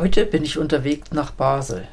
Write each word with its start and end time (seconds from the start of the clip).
Heute 0.00 0.24
bin 0.24 0.44
ich 0.44 0.56
unterwegs 0.56 1.12
nach 1.12 1.30
Basel. 1.30 1.86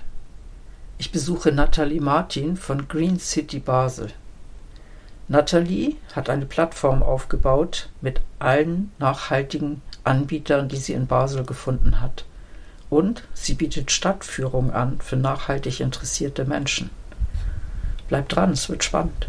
Ich 0.98 1.12
besuche 1.12 1.52
Nathalie 1.52 2.00
Martin 2.00 2.56
von 2.56 2.88
Green 2.88 3.20
City 3.20 3.60
Basel. 3.60 4.12
Nathalie 5.28 5.98
hat 6.16 6.30
eine 6.30 6.46
Plattform 6.46 7.04
aufgebaut 7.04 7.90
mit 8.00 8.22
allen 8.40 8.94
nachhaltigen 8.98 9.82
Anbietern, 10.06 10.70
die 10.70 10.78
sie 10.78 10.94
in 10.94 11.08
Basel 11.08 11.44
gefunden 11.44 12.00
hat. 12.00 12.24
Und 12.90 13.24
sie 13.34 13.56
bietet 13.56 13.92
Stadtführung 13.92 14.72
an 14.72 15.02
für 15.02 15.18
nachhaltig 15.18 15.82
interessierte 15.82 16.46
Menschen. 16.46 16.90
Bleibt 18.08 18.34
dran, 18.34 18.52
es 18.52 18.70
wird 18.70 18.86
spannend. 18.86 19.28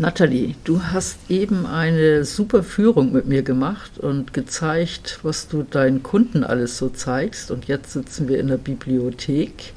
Nathalie, 0.00 0.54
du 0.62 0.80
hast 0.80 1.18
eben 1.28 1.66
eine 1.66 2.24
super 2.24 2.62
Führung 2.62 3.12
mit 3.12 3.26
mir 3.26 3.42
gemacht 3.42 3.98
und 3.98 4.32
gezeigt, 4.32 5.18
was 5.24 5.48
du 5.48 5.64
deinen 5.64 6.04
Kunden 6.04 6.44
alles 6.44 6.78
so 6.78 6.88
zeigst. 6.88 7.50
Und 7.50 7.66
jetzt 7.66 7.94
sitzen 7.94 8.28
wir 8.28 8.38
in 8.38 8.46
der 8.46 8.58
Bibliothek 8.58 9.72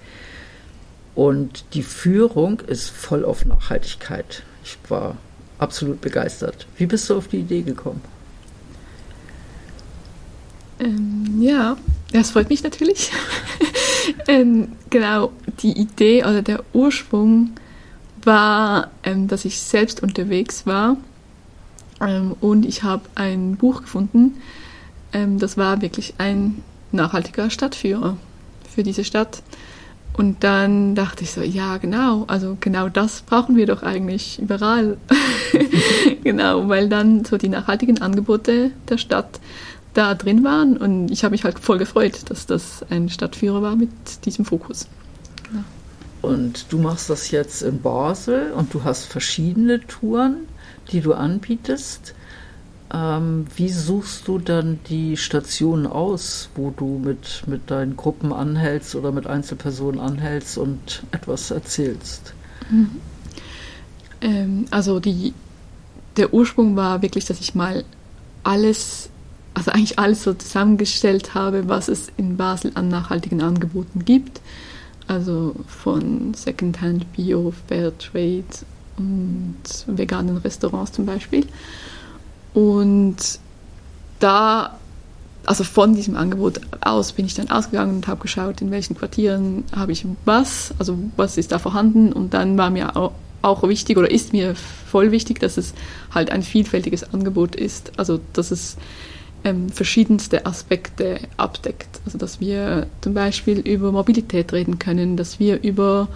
und 1.16 1.66
die 1.74 1.82
Führung 1.82 2.60
ist 2.60 2.92
voll 2.92 3.26
auf 3.26 3.46
Nachhaltigkeit. 3.46 4.44
Ich 4.64 4.78
war 4.90 5.18
absolut 5.58 6.02
begeistert. 6.02 6.68
Wie 6.78 6.86
bist 6.86 7.10
du 7.10 7.18
auf 7.18 7.28
die 7.28 7.40
Idee 7.40 7.64
gekommen? 7.64 8.02
Ähm, 10.80 11.42
ja, 11.42 11.78
das 12.14 12.30
freut 12.30 12.50
mich 12.50 12.62
natürlich. 12.62 13.12
ähm, 14.28 14.74
genau, 14.92 15.32
die 15.64 15.72
Idee 15.72 16.24
oder 16.24 16.44
der 16.44 16.64
Ursprung 16.74 17.56
war, 18.26 18.90
ähm, 19.04 19.28
dass 19.28 19.46
ich 19.46 19.60
selbst 19.60 20.04
unterwegs 20.04 20.66
war 20.66 20.98
ähm, 22.02 22.36
und 22.42 22.66
ich 22.66 22.84
habe 22.84 23.04
ein 23.16 23.56
Buch 23.56 23.82
gefunden. 23.82 24.38
Ähm, 25.14 25.40
das 25.40 25.58
war 25.58 25.82
wirklich 25.82 26.16
ein 26.18 26.64
nachhaltiger 26.92 27.50
Stadtführer 27.50 28.18
für 28.74 28.84
diese 28.84 29.04
Stadt. 29.04 29.44
Und 30.14 30.44
dann 30.44 30.94
dachte 30.94 31.24
ich 31.24 31.32
so, 31.32 31.42
ja, 31.42 31.78
genau, 31.78 32.26
also 32.28 32.58
genau 32.60 32.90
das 32.90 33.22
brauchen 33.22 33.56
wir 33.56 33.66
doch 33.66 33.82
eigentlich 33.82 34.40
überall. 34.40 34.98
genau, 36.24 36.68
weil 36.68 36.90
dann 36.90 37.24
so 37.24 37.38
die 37.38 37.48
nachhaltigen 37.48 38.02
Angebote 38.02 38.72
der 38.90 38.98
Stadt 38.98 39.40
da 39.94 40.14
drin 40.14 40.44
waren 40.44 40.78
und 40.78 41.12
ich 41.12 41.24
habe 41.24 41.32
mich 41.32 41.44
halt 41.44 41.60
voll 41.60 41.78
gefreut, 41.78 42.30
dass 42.30 42.46
das 42.46 42.86
ein 42.90 43.10
Stadtführer 43.10 43.62
war 43.62 43.76
mit 43.76 43.90
diesem 44.26 44.46
Fokus. 44.46 44.88
Und 46.22 46.72
du 46.72 46.78
machst 46.78 47.10
das 47.10 47.32
jetzt 47.32 47.64
in 47.64 47.82
Basel 47.82 48.52
und 48.52 48.74
du 48.74 48.84
hast 48.84 49.06
verschiedene 49.06 49.82
Touren, 49.82 50.48
die 50.92 51.02
du 51.02 51.14
anbietest. 51.14 52.14
Ähm, 52.94 53.48
wie 53.56 53.70
suchst 53.70 54.28
du 54.28 54.38
dann 54.38 54.80
die 54.88 55.18
Stationen 55.18 55.88
aus, 55.88 56.50
wo 56.56 56.72
du 56.72 57.00
mit, 57.04 57.44
mit 57.48 57.72
deinen 57.72 57.96
Gruppen 57.96 58.34
anhältst 58.34 58.96
oder 58.96 59.12
mit 59.12 59.28
Einzelpersonen 59.28 60.00
anhältst 60.00 60.58
und 60.58 61.04
etwas 61.12 61.50
erzählst? 61.52 62.34
Mhm. 62.70 62.90
Ähm, 64.22 64.66
also 64.70 65.00
die, 65.00 65.34
der 66.18 66.34
Ursprung 66.34 66.76
war 66.76 67.02
wirklich, 67.02 67.26
dass 67.26 67.40
ich 67.40 67.56
mal 67.56 67.84
alles, 68.44 69.10
also 69.54 69.72
eigentlich 69.72 69.98
alles 69.98 70.24
so 70.24 70.34
zusammengestellt 70.34 71.34
habe, 71.34 71.68
was 71.68 71.88
es 71.88 72.10
in 72.18 72.38
Basel 72.38 72.72
an 72.76 72.90
nachhaltigen 72.90 73.42
Angeboten 73.42 74.06
gibt 74.06 74.42
also 75.12 75.54
von 75.68 76.34
Secondhand, 76.34 77.12
Bio, 77.12 77.52
Fairtrade 77.68 78.46
und 78.98 79.58
veganen 79.88 80.38
Restaurants 80.38 80.94
zum 80.94 81.06
Beispiel. 81.06 81.46
Und 82.54 83.18
da, 84.20 84.78
also 85.46 85.66
von 85.66 85.96
diesem 85.96 86.16
Angebot 86.16 86.62
aus 86.80 87.12
bin 87.12 87.26
ich 87.26 87.34
dann 87.34 87.52
ausgegangen 87.52 87.98
und 87.98 88.08
habe 88.08 88.22
geschaut, 88.22 88.62
in 88.62 88.72
welchen 88.72 88.96
Quartieren 88.96 89.66
habe 89.76 89.92
ich 89.92 90.06
was, 90.24 90.74
also 90.80 90.98
was 91.18 91.38
ist 91.38 91.52
da 91.52 91.60
vorhanden. 91.60 92.14
Und 92.14 92.34
dann 92.34 92.58
war 92.58 92.70
mir 92.70 92.96
auch, 92.96 93.12
wichtig 93.64 93.98
oder 93.98 94.10
ist 94.10 94.32
mir 94.32 94.56
voll 94.56 95.12
wichtig, 95.12 95.40
dass 95.40 95.58
es 95.58 95.74
halt 96.14 96.32
ein 96.32 96.44
vielfältiges 96.44 97.14
Angebot 97.14 97.58
ist. 97.58 97.92
Also 97.98 98.22
dass 98.32 98.52
es 98.52 98.78
ähm, 99.44 99.70
verschiedenste 99.70 100.46
Aspekte 100.46 101.20
abdeckt. 101.38 102.02
Also 102.06 102.18
dass 102.18 102.40
wir 102.40 102.88
zum 103.02 103.14
Beispiel 103.14 103.60
über 103.60 103.92
Mobilität 103.92 104.54
reden 104.54 104.80
können, 104.80 105.18
dass 105.18 105.40
wir 105.40 105.62
über 105.64 106.08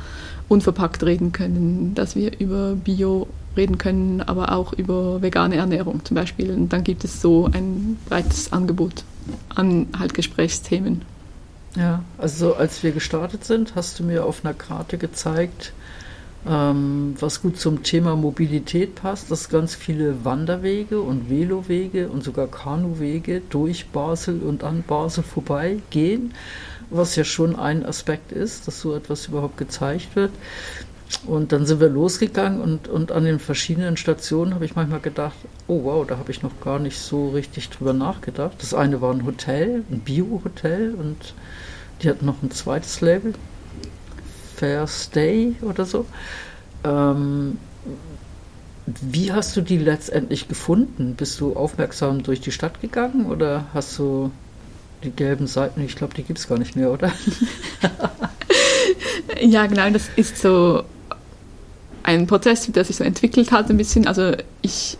unverpackt 0.47 1.03
reden 1.03 1.31
können, 1.31 1.95
dass 1.95 2.15
wir 2.15 2.39
über 2.39 2.75
Bio 2.75 3.27
reden 3.57 3.77
können, 3.77 4.21
aber 4.21 4.51
auch 4.51 4.73
über 4.73 5.21
vegane 5.21 5.55
Ernährung 5.55 6.03
zum 6.03 6.15
Beispiel. 6.15 6.51
Und 6.51 6.69
dann 6.69 6.83
gibt 6.83 7.03
es 7.03 7.21
so 7.21 7.49
ein 7.51 7.97
breites 8.07 8.51
Angebot 8.53 9.03
an 9.53 9.87
halt 9.97 10.13
Gesprächsthemen. 10.13 11.03
Ja, 11.75 12.03
also 12.17 12.55
als 12.55 12.83
wir 12.83 12.91
gestartet 12.91 13.43
sind, 13.43 13.75
hast 13.75 13.99
du 13.99 14.03
mir 14.03 14.25
auf 14.25 14.45
einer 14.45 14.53
Karte 14.53 14.97
gezeigt, 14.97 15.73
ähm, 16.47 17.15
was 17.19 17.41
gut 17.41 17.59
zum 17.59 17.83
Thema 17.83 18.15
Mobilität 18.15 18.95
passt, 18.95 19.31
dass 19.31 19.49
ganz 19.49 19.75
viele 19.75 20.23
Wanderwege 20.23 21.01
und 21.01 21.29
Velowege 21.29 22.09
und 22.09 22.23
sogar 22.23 22.47
Kanuwege 22.47 23.41
durch 23.49 23.87
Basel 23.87 24.41
und 24.41 24.63
an 24.63 24.83
Basel 24.83 25.23
vorbei 25.23 25.77
gehen, 25.89 26.33
was 26.89 27.15
ja 27.15 27.23
schon 27.23 27.55
ein 27.55 27.85
Aspekt 27.85 28.31
ist, 28.31 28.67
dass 28.67 28.79
so 28.79 28.95
etwas 28.95 29.27
überhaupt 29.27 29.57
gezeigt 29.57 30.15
wird. 30.15 30.31
Und 31.27 31.51
dann 31.51 31.65
sind 31.65 31.79
wir 31.79 31.89
losgegangen 31.89 32.61
und, 32.61 32.87
und 32.87 33.11
an 33.11 33.25
den 33.25 33.39
verschiedenen 33.39 33.95
Stationen 33.95 34.53
habe 34.53 34.65
ich 34.65 34.75
manchmal 34.75 34.99
gedacht, 34.99 35.35
oh 35.67 35.83
wow, 35.83 36.05
da 36.05 36.17
habe 36.17 36.31
ich 36.31 36.41
noch 36.41 36.59
gar 36.61 36.79
nicht 36.79 36.99
so 36.99 37.29
richtig 37.29 37.69
drüber 37.69 37.93
nachgedacht. 37.93 38.55
Das 38.59 38.73
eine 38.73 39.01
war 39.01 39.13
ein 39.13 39.25
Hotel, 39.25 39.83
ein 39.89 39.99
Bio-Hotel 39.99 40.95
und 40.95 41.33
die 42.01 42.09
hatten 42.09 42.25
noch 42.25 42.41
ein 42.43 42.51
zweites 42.51 43.01
Label, 43.01 43.33
Fair 44.65 44.87
Stay 44.87 45.55
oder 45.61 45.85
so. 45.85 46.07
Ähm, 46.83 47.59
wie 48.87 49.31
hast 49.31 49.55
du 49.55 49.61
die 49.61 49.77
letztendlich 49.77 50.47
gefunden? 50.47 51.13
Bist 51.15 51.39
du 51.39 51.55
aufmerksam 51.55 52.23
durch 52.23 52.41
die 52.41 52.51
Stadt 52.51 52.81
gegangen 52.81 53.27
oder 53.27 53.65
hast 53.75 53.99
du 53.99 54.31
die 55.03 55.11
gelben 55.11 55.45
Seiten, 55.45 55.81
ich 55.81 55.95
glaube, 55.95 56.15
die 56.15 56.23
gibt 56.23 56.39
es 56.39 56.47
gar 56.47 56.57
nicht 56.57 56.75
mehr, 56.75 56.91
oder? 56.91 57.11
ja, 59.39 59.67
genau, 59.67 59.87
das 59.91 60.09
ist 60.15 60.39
so 60.39 60.83
ein 62.01 62.25
Prozess, 62.25 62.65
der 62.71 62.85
sich 62.85 62.95
so 62.95 63.03
entwickelt 63.03 63.51
hat 63.51 63.69
ein 63.69 63.77
bisschen. 63.77 64.07
Also 64.07 64.31
ich 64.63 64.97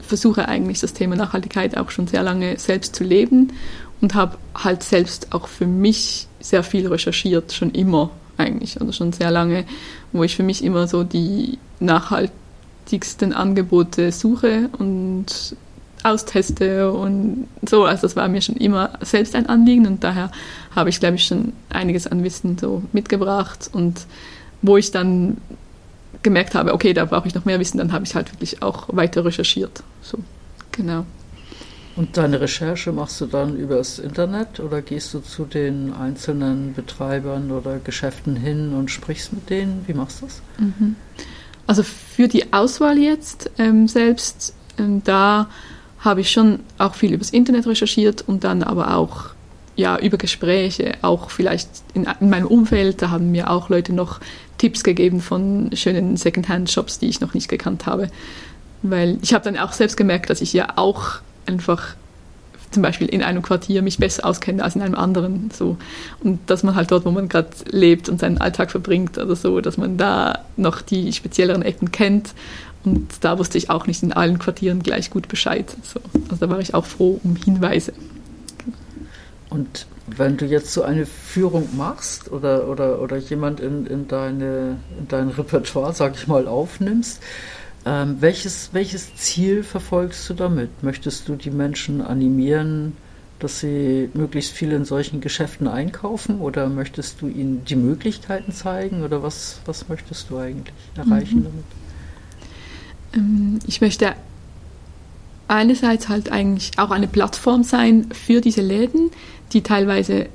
versuche 0.00 0.48
eigentlich 0.48 0.80
das 0.80 0.94
Thema 0.94 1.16
Nachhaltigkeit 1.16 1.76
auch 1.76 1.90
schon 1.90 2.06
sehr 2.06 2.22
lange 2.22 2.58
selbst 2.58 2.96
zu 2.96 3.04
leben 3.04 3.52
und 4.00 4.14
habe 4.14 4.38
halt 4.54 4.82
selbst 4.82 5.34
auch 5.34 5.48
für 5.48 5.66
mich 5.66 6.28
sehr 6.40 6.62
viel 6.62 6.86
recherchiert, 6.86 7.52
schon 7.52 7.72
immer 7.72 8.10
eigentlich, 8.38 8.80
also 8.80 8.92
schon 8.92 9.12
sehr 9.12 9.30
lange, 9.30 9.64
wo 10.12 10.22
ich 10.24 10.36
für 10.36 10.42
mich 10.42 10.62
immer 10.64 10.88
so 10.88 11.04
die 11.04 11.58
nachhaltigsten 11.80 13.32
Angebote 13.32 14.12
suche 14.12 14.68
und 14.78 15.56
austeste 16.02 16.92
und 16.92 17.48
so. 17.68 17.84
Also 17.84 18.02
das 18.02 18.16
war 18.16 18.28
mir 18.28 18.40
schon 18.40 18.56
immer 18.56 18.90
selbst 19.00 19.34
ein 19.34 19.46
Anliegen 19.46 19.86
und 19.86 20.04
daher 20.04 20.30
habe 20.74 20.90
ich, 20.90 21.00
glaube 21.00 21.16
ich, 21.16 21.26
schon 21.26 21.52
einiges 21.70 22.06
an 22.06 22.22
Wissen 22.22 22.58
so 22.58 22.82
mitgebracht 22.92 23.70
und 23.72 24.06
wo 24.62 24.76
ich 24.76 24.90
dann 24.90 25.38
gemerkt 26.22 26.54
habe, 26.54 26.74
okay, 26.74 26.92
da 26.92 27.04
brauche 27.04 27.28
ich 27.28 27.34
noch 27.34 27.44
mehr 27.44 27.60
Wissen, 27.60 27.78
dann 27.78 27.92
habe 27.92 28.04
ich 28.04 28.14
halt 28.14 28.32
wirklich 28.32 28.62
auch 28.62 28.88
weiter 28.88 29.24
recherchiert. 29.24 29.82
So, 30.02 30.18
genau. 30.72 31.04
Und 31.96 32.18
deine 32.18 32.40
Recherche 32.42 32.92
machst 32.92 33.20
du 33.22 33.26
dann 33.26 33.56
übers 33.56 33.98
Internet 33.98 34.60
oder 34.60 34.82
gehst 34.82 35.14
du 35.14 35.20
zu 35.20 35.46
den 35.46 35.94
einzelnen 35.94 36.74
Betreibern 36.74 37.50
oder 37.50 37.78
Geschäften 37.78 38.36
hin 38.36 38.74
und 38.74 38.90
sprichst 38.90 39.32
mit 39.32 39.48
denen? 39.48 39.84
Wie 39.86 39.94
machst 39.94 40.20
du 40.20 40.26
das? 40.26 40.42
Mhm. 40.58 40.96
Also 41.66 41.82
für 41.82 42.28
die 42.28 42.52
Auswahl 42.52 42.98
jetzt 42.98 43.50
ähm, 43.58 43.88
selbst, 43.88 44.54
ähm, 44.78 45.02
da 45.04 45.48
habe 46.00 46.20
ich 46.20 46.30
schon 46.30 46.60
auch 46.76 46.94
viel 46.94 47.14
übers 47.14 47.30
Internet 47.30 47.66
recherchiert 47.66 48.22
und 48.26 48.44
dann 48.44 48.62
aber 48.62 48.94
auch 48.94 49.30
ja, 49.74 49.98
über 49.98 50.16
Gespräche, 50.16 50.94
auch 51.02 51.30
vielleicht 51.30 51.68
in, 51.94 52.06
in 52.20 52.30
meinem 52.30 52.46
Umfeld, 52.46 53.02
da 53.02 53.10
haben 53.10 53.30
mir 53.30 53.50
auch 53.50 53.68
Leute 53.68 53.92
noch 53.92 54.20
Tipps 54.58 54.84
gegeben 54.84 55.20
von 55.20 55.70
schönen 55.74 56.16
Secondhand-Shops, 56.16 56.98
die 56.98 57.08
ich 57.08 57.20
noch 57.20 57.34
nicht 57.34 57.48
gekannt 57.48 57.86
habe. 57.86 58.08
Weil 58.82 59.18
ich 59.20 59.34
habe 59.34 59.44
dann 59.44 59.58
auch 59.58 59.72
selbst 59.72 59.96
gemerkt, 59.96 60.30
dass 60.30 60.40
ich 60.40 60.52
ja 60.52 60.74
auch 60.76 61.20
einfach 61.46 61.94
zum 62.70 62.82
Beispiel 62.82 63.08
in 63.08 63.22
einem 63.22 63.42
Quartier 63.42 63.82
mich 63.82 63.98
besser 63.98 64.26
auskenne 64.26 64.62
als 64.62 64.76
in 64.76 64.82
einem 64.82 64.94
anderen. 64.94 65.50
So. 65.50 65.76
Und 66.22 66.50
dass 66.50 66.62
man 66.62 66.74
halt 66.74 66.90
dort, 66.90 67.04
wo 67.04 67.10
man 67.10 67.28
gerade 67.28 67.48
lebt 67.70 68.08
und 68.08 68.20
seinen 68.20 68.38
Alltag 68.38 68.70
verbringt 68.70 69.18
oder 69.18 69.36
so, 69.36 69.60
dass 69.60 69.76
man 69.76 69.96
da 69.96 70.40
noch 70.56 70.82
die 70.82 71.12
spezielleren 71.12 71.62
Ecken 71.62 71.92
kennt. 71.92 72.34
Und 72.84 73.08
da 73.20 73.38
wusste 73.38 73.58
ich 73.58 73.70
auch 73.70 73.86
nicht 73.86 74.02
in 74.02 74.12
allen 74.12 74.38
Quartieren 74.38 74.82
gleich 74.82 75.10
gut 75.10 75.28
Bescheid. 75.28 75.74
So. 75.82 76.00
Also 76.30 76.46
da 76.46 76.50
war 76.50 76.60
ich 76.60 76.74
auch 76.74 76.86
froh 76.86 77.20
um 77.24 77.36
Hinweise. 77.36 77.92
Und 79.48 79.86
wenn 80.06 80.36
du 80.36 80.44
jetzt 80.44 80.72
so 80.72 80.82
eine 80.82 81.06
Führung 81.06 81.68
machst 81.76 82.30
oder, 82.30 82.68
oder, 82.68 83.00
oder 83.00 83.16
jemand 83.16 83.60
in, 83.60 83.86
in, 83.86 84.06
deine, 84.06 84.78
in 84.98 85.08
dein 85.08 85.28
Repertoire, 85.30 85.94
sag 85.94 86.14
ich 86.14 86.26
mal, 86.26 86.46
aufnimmst, 86.46 87.20
ähm, 87.86 88.16
welches, 88.20 88.70
welches 88.72 89.14
Ziel 89.14 89.62
verfolgst 89.62 90.28
du 90.28 90.34
damit? 90.34 90.82
Möchtest 90.82 91.28
du 91.28 91.36
die 91.36 91.52
Menschen 91.52 92.02
animieren, 92.02 92.96
dass 93.38 93.60
sie 93.60 94.10
möglichst 94.12 94.52
viel 94.52 94.72
in 94.72 94.84
solchen 94.84 95.20
Geschäften 95.20 95.68
einkaufen 95.68 96.40
oder 96.40 96.68
möchtest 96.68 97.20
du 97.20 97.28
ihnen 97.28 97.64
die 97.64 97.76
Möglichkeiten 97.76 98.52
zeigen 98.52 99.04
oder 99.04 99.22
was, 99.22 99.60
was 99.66 99.88
möchtest 99.88 100.30
du 100.30 100.38
eigentlich 100.38 100.74
erreichen 100.96 101.38
mhm. 101.38 101.44
damit? 101.44 101.64
Ähm, 103.14 103.58
ich 103.68 103.80
möchte 103.80 104.14
einerseits 105.46 106.08
halt 106.08 106.32
eigentlich 106.32 106.72
auch 106.78 106.90
eine 106.90 107.06
Plattform 107.06 107.62
sein 107.62 108.08
für 108.10 108.40
diese 108.40 108.62
Läden, 108.62 109.10
die 109.52 109.62
teilweise 109.62 110.26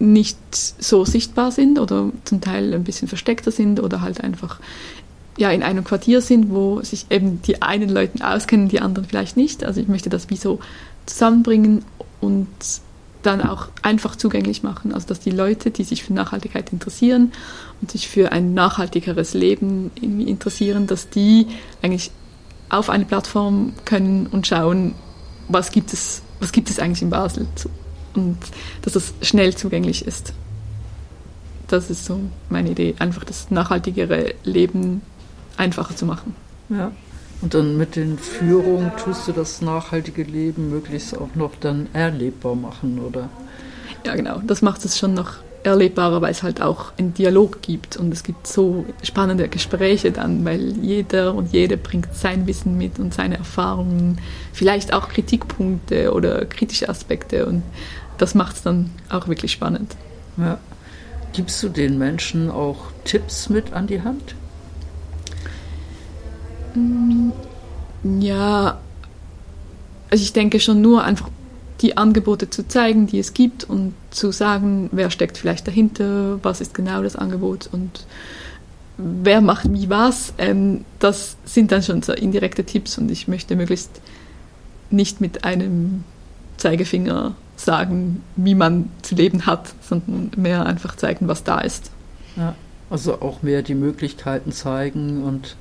nicht 0.00 0.38
so 0.56 1.04
sichtbar 1.04 1.52
sind 1.52 1.78
oder 1.78 2.10
zum 2.24 2.40
Teil 2.40 2.74
ein 2.74 2.84
bisschen 2.84 3.06
versteckter 3.06 3.52
sind 3.52 3.80
oder 3.80 4.00
halt 4.00 4.22
einfach 4.22 4.58
ja, 5.40 5.50
in 5.50 5.62
einem 5.62 5.84
Quartier 5.84 6.20
sind, 6.20 6.50
wo 6.50 6.82
sich 6.82 7.06
eben 7.08 7.40
die 7.42 7.62
einen 7.62 7.88
Leute 7.88 8.26
auskennen, 8.26 8.68
die 8.68 8.80
anderen 8.80 9.08
vielleicht 9.08 9.38
nicht. 9.38 9.64
Also 9.64 9.80
ich 9.80 9.88
möchte 9.88 10.10
das 10.10 10.28
wie 10.28 10.36
so 10.36 10.60
zusammenbringen 11.06 11.82
und 12.20 12.46
dann 13.22 13.40
auch 13.40 13.68
einfach 13.80 14.16
zugänglich 14.16 14.62
machen. 14.62 14.92
Also 14.92 15.08
dass 15.08 15.20
die 15.20 15.30
Leute, 15.30 15.70
die 15.70 15.84
sich 15.84 16.04
für 16.04 16.12
Nachhaltigkeit 16.12 16.70
interessieren 16.72 17.32
und 17.80 17.90
sich 17.90 18.08
für 18.08 18.32
ein 18.32 18.52
nachhaltigeres 18.52 19.32
Leben 19.32 19.90
interessieren, 20.00 20.86
dass 20.86 21.08
die 21.08 21.46
eigentlich 21.80 22.10
auf 22.68 22.90
eine 22.90 23.06
Plattform 23.06 23.72
können 23.86 24.26
und 24.26 24.46
schauen, 24.46 24.94
was 25.48 25.72
gibt 25.72 25.94
es, 25.94 26.20
was 26.38 26.52
gibt 26.52 26.68
es 26.68 26.78
eigentlich 26.78 27.00
in 27.00 27.10
Basel 27.10 27.46
und 28.14 28.38
dass 28.82 28.94
es 28.94 29.14
schnell 29.22 29.56
zugänglich 29.56 30.06
ist. 30.06 30.34
Das 31.66 31.88
ist 31.88 32.04
so 32.04 32.20
meine 32.50 32.70
Idee, 32.70 32.94
einfach 32.98 33.24
das 33.24 33.50
nachhaltigere 33.50 34.34
Leben 34.44 35.00
einfacher 35.60 35.94
zu 35.94 36.06
machen. 36.06 36.34
Ja. 36.68 36.90
Und 37.42 37.54
dann 37.54 37.76
mit 37.76 37.96
den 37.96 38.18
Führungen 38.18 38.92
tust 39.02 39.28
du 39.28 39.32
das 39.32 39.62
nachhaltige 39.62 40.24
Leben 40.24 40.70
möglichst 40.70 41.16
auch 41.16 41.34
noch 41.34 41.52
dann 41.58 41.88
erlebbar 41.92 42.54
machen, 42.54 42.98
oder? 42.98 43.28
Ja, 44.04 44.14
genau. 44.14 44.40
Das 44.46 44.62
macht 44.62 44.84
es 44.84 44.98
schon 44.98 45.14
noch 45.14 45.36
erlebbarer, 45.62 46.22
weil 46.22 46.32
es 46.32 46.42
halt 46.42 46.62
auch 46.62 46.92
einen 46.98 47.12
Dialog 47.12 47.60
gibt 47.62 47.96
und 47.96 48.12
es 48.12 48.22
gibt 48.22 48.46
so 48.46 48.86
spannende 49.02 49.48
Gespräche 49.48 50.10
dann, 50.10 50.44
weil 50.44 50.72
jeder 50.82 51.34
und 51.34 51.52
jede 51.52 51.76
bringt 51.76 52.14
sein 52.14 52.46
Wissen 52.46 52.78
mit 52.78 52.98
und 52.98 53.12
seine 53.12 53.36
Erfahrungen, 53.36 54.18
vielleicht 54.52 54.94
auch 54.94 55.08
Kritikpunkte 55.08 56.14
oder 56.14 56.46
kritische 56.46 56.88
Aspekte 56.88 57.44
und 57.46 57.62
das 58.16 58.34
macht 58.34 58.56
es 58.56 58.62
dann 58.62 58.90
auch 59.10 59.28
wirklich 59.28 59.52
spannend. 59.52 59.96
Ja. 60.38 60.58
Gibst 61.34 61.62
du 61.62 61.68
den 61.68 61.98
Menschen 61.98 62.50
auch 62.50 62.78
Tipps 63.04 63.50
mit 63.50 63.72
an 63.72 63.86
die 63.86 64.02
Hand? 64.02 64.34
Mm, 66.74 67.30
ja, 68.20 68.78
also 70.10 70.22
ich 70.22 70.32
denke 70.32 70.60
schon 70.60 70.80
nur 70.80 71.04
einfach 71.04 71.28
die 71.80 71.96
Angebote 71.96 72.50
zu 72.50 72.66
zeigen, 72.68 73.06
die 73.06 73.18
es 73.18 73.32
gibt 73.32 73.64
und 73.64 73.94
zu 74.10 74.32
sagen, 74.32 74.90
wer 74.92 75.10
steckt 75.10 75.38
vielleicht 75.38 75.66
dahinter, 75.66 76.38
was 76.42 76.60
ist 76.60 76.74
genau 76.74 77.02
das 77.02 77.16
Angebot 77.16 77.68
und 77.72 78.06
wer 78.98 79.40
macht 79.40 79.72
wie 79.72 79.88
was. 79.88 80.34
Ähm, 80.38 80.84
das 80.98 81.36
sind 81.44 81.72
dann 81.72 81.82
schon 81.82 82.02
so 82.02 82.12
indirekte 82.12 82.64
Tipps 82.64 82.98
und 82.98 83.10
ich 83.10 83.28
möchte 83.28 83.56
möglichst 83.56 84.00
nicht 84.90 85.20
mit 85.20 85.44
einem 85.44 86.04
Zeigefinger 86.56 87.34
sagen, 87.56 88.22
wie 88.36 88.54
man 88.54 88.90
zu 89.02 89.14
leben 89.14 89.46
hat, 89.46 89.74
sondern 89.80 90.30
mehr 90.36 90.66
einfach 90.66 90.96
zeigen, 90.96 91.28
was 91.28 91.44
da 91.44 91.60
ist. 91.60 91.90
Ja, 92.36 92.54
also 92.90 93.20
auch 93.20 93.42
mehr 93.42 93.62
die 93.62 93.74
Möglichkeiten 93.74 94.52
zeigen 94.52 95.22
und 95.22 95.56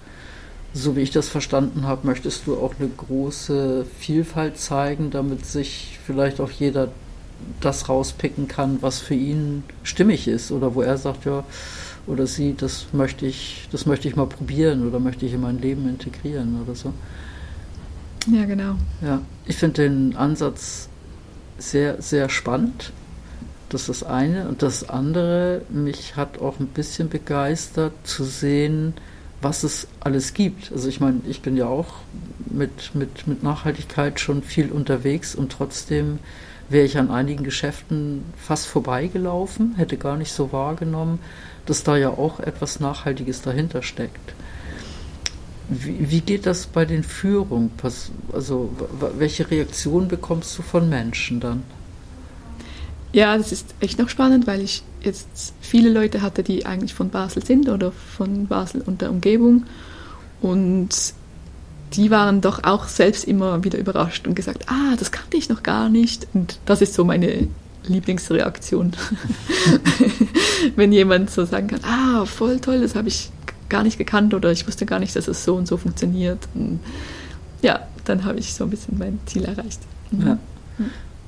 so 0.74 0.96
wie 0.96 1.02
ich 1.02 1.12
das 1.12 1.30
verstanden 1.30 1.86
habe, 1.86 2.06
möchtest 2.06 2.48
du 2.48 2.58
auch 2.58 2.74
eine 2.80 2.90
große 2.90 3.86
Vielfalt 4.00 4.58
zeigen, 4.58 5.12
damit 5.12 5.46
sich 5.46 6.00
vielleicht 6.06 6.40
auch 6.40 6.52
jeder 6.52 6.90
das 7.62 7.90
rauspicken 7.90 8.48
kann, 8.48 8.82
was 8.82 9.00
für 9.00 9.16
ihn 9.16 9.64
stimmig 9.84 10.28
ist 10.28 10.52
oder 10.52 10.76
wo 10.76 10.82
er 10.82 10.98
sagt, 10.98 11.26
ja, 11.26 11.44
oder 12.06 12.28
sie, 12.28 12.56
das 12.56 12.88
möchte 12.92 13.26
ich, 13.26 13.68
das 13.72 13.86
möchte 13.86 14.08
ich 14.08 14.16
mal 14.16 14.26
probieren 14.26 14.88
oder 14.88 15.00
möchte 15.00 15.26
ich 15.26 15.34
in 15.34 15.42
mein 15.42 15.60
Leben 15.60 15.88
integrieren 15.88 16.62
oder 16.62 16.76
so. 16.76 16.94
Ja, 18.28 18.46
genau. 18.46 18.76
Ja, 19.02 19.22
ich 19.46 19.56
finde 19.56 19.84
den 19.84 20.16
Ansatz 20.16 20.90
sehr, 21.58 22.02
sehr 22.02 22.30
spannend. 22.30 22.92
Das 23.70 23.82
ist 23.82 24.02
das 24.02 24.04
eine. 24.04 24.48
Und 24.48 24.62
das 24.62 24.90
andere, 24.90 25.62
mich 25.70 26.16
hat 26.16 26.40
auch 26.40 26.60
ein 26.60 26.68
bisschen 26.68 27.10
begeistert 27.10 27.94
zu 28.04 28.24
sehen, 28.24 28.94
was 29.42 29.64
es 29.64 29.88
alles 30.00 30.34
gibt. 30.34 30.72
Also 30.72 30.90
ich 30.90 31.00
meine, 31.00 31.22
ich 31.28 31.42
bin 31.42 31.56
ja 31.56 31.68
auch 31.68 31.96
mit, 32.46 32.96
mit, 32.96 33.28
mit 33.28 33.44
Nachhaltigkeit 33.44 34.20
schon 34.20 34.44
viel 34.44 34.72
unterwegs 34.72 35.36
und 35.36 35.52
trotzdem 35.52 36.20
wäre 36.70 36.86
ich 36.86 36.98
an 36.98 37.10
einigen 37.10 37.44
Geschäften 37.44 38.24
fast 38.38 38.68
vorbeigelaufen, 38.68 39.76
hätte 39.76 39.98
gar 39.98 40.18
nicht 40.18 40.32
so 40.32 40.52
wahrgenommen, 40.52 41.20
dass 41.66 41.84
da 41.84 41.98
ja 41.98 42.10
auch 42.10 42.40
etwas 42.40 42.80
Nachhaltiges 42.80 43.42
dahinter 43.42 43.82
steckt. 43.82 44.34
Wie, 45.68 46.12
wie 46.12 46.22
geht 46.22 46.46
das 46.46 46.68
bei 46.68 46.86
den 46.86 47.04
Führungen? 47.04 47.72
Also 48.34 48.72
welche 49.18 49.50
Reaktion 49.50 50.08
bekommst 50.08 50.58
du 50.58 50.64
von 50.64 50.90
Menschen 50.90 51.40
dann? 51.40 51.64
Ja, 53.12 53.38
das 53.38 53.52
ist 53.52 53.74
echt 53.80 53.98
noch 53.98 54.10
spannend, 54.10 54.46
weil 54.46 54.62
ich 54.62 54.84
jetzt 55.02 55.54
viele 55.62 55.92
Leute 55.92 56.22
hatte, 56.22 56.44
die 56.44 56.66
eigentlich 56.66 56.94
von 56.94 57.10
Basel 57.10 57.46
sind 57.46 57.70
oder 57.70 57.92
von 57.92 58.48
Basel 58.48 58.82
und 58.82 59.02
der 59.02 59.10
Umgebung. 59.10 59.66
Und 60.42 60.90
die 61.94 62.12
waren 62.12 62.42
doch 62.42 62.64
auch 62.64 62.88
selbst 62.88 63.26
immer 63.26 63.64
wieder 63.64 63.80
überrascht 63.80 64.28
und 64.28 64.36
gesagt, 64.36 64.66
ah, 64.70 64.96
das 64.98 65.12
kannte 65.12 65.38
ich 65.38 65.50
noch 65.50 65.64
gar 65.64 65.90
nicht. 65.90 66.28
Und 66.34 66.60
das 66.66 66.82
ist 66.82 66.94
so 66.94 67.04
meine 67.04 67.48
Lieblingsreaktion. 67.88 68.92
Wenn 70.76 70.92
jemand 70.92 71.30
so 71.30 71.46
sagen 71.46 71.68
kann, 71.68 71.82
ah, 71.84 72.26
voll 72.26 72.60
toll, 72.60 72.82
das 72.82 72.96
habe 72.96 73.08
ich 73.08 73.32
gar 73.70 73.84
nicht 73.84 73.98
gekannt 73.98 74.34
oder 74.34 74.52
ich 74.52 74.68
wusste 74.68 74.86
gar 74.86 75.00
nicht, 75.00 75.16
dass 75.16 75.28
es 75.28 75.44
so 75.44 75.56
und 75.56 75.68
so 75.68 75.78
funktioniert. 75.78 76.48
Und 76.54 76.80
ja, 77.62 77.88
dann 78.06 78.26
habe 78.26 78.40
ich 78.40 78.54
so 78.54 78.64
ein 78.64 78.70
bisschen 78.70 78.98
mein 78.98 79.20
Ziel 79.26 79.46
erreicht. 79.46 79.80
Mhm. 80.12 80.28
Ja. 80.28 80.38